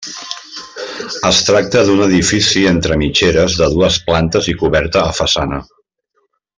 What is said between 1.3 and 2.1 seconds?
Es tracta d'un